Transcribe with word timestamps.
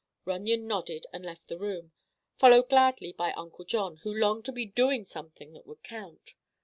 Runyon 0.25 0.65
nodded 0.65 1.05
and 1.13 1.23
left 1.23 1.47
the 1.47 1.59
room, 1.59 1.91
followed 2.35 2.69
gladly 2.69 3.13
by 3.13 3.33
Uncle 3.33 3.65
John, 3.65 3.97
who 3.97 4.11
longed 4.11 4.45
to 4.45 4.51
be 4.51 4.65
doing 4.65 5.05
something 5.05 5.53
that 5.53 5.67
would 5.67 5.83
count. 5.83 6.33